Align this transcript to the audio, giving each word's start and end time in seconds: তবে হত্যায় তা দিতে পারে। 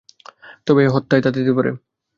তবে 0.67 0.81
হত্যায় 0.87 1.23
তা 1.23 1.29
দিতে 1.31 1.51
পারে। 1.57 1.71